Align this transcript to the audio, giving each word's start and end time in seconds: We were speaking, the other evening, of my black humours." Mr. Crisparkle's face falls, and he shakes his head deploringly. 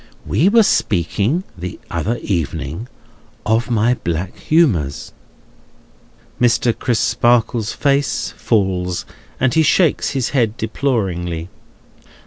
We 0.25 0.49
were 0.49 0.63
speaking, 0.63 1.43
the 1.55 1.79
other 1.91 2.17
evening, 2.23 2.87
of 3.45 3.69
my 3.69 3.93
black 3.93 4.35
humours." 4.35 5.13
Mr. 6.41 6.75
Crisparkle's 6.75 7.73
face 7.73 8.33
falls, 8.35 9.05
and 9.39 9.53
he 9.53 9.61
shakes 9.61 10.09
his 10.09 10.29
head 10.29 10.57
deploringly. 10.57 11.49